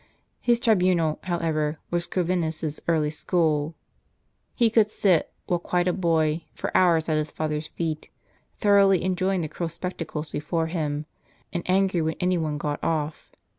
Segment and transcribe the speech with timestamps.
[0.39, 3.75] His tribunal, however, was Corvinus' s early school;
[4.55, 8.09] he could sit, while quite a boy, for hours at his father's feet,
[8.59, 11.05] thoroughly enjoying the cruel spec tacles before him,
[11.53, 13.31] and angry when any one got off.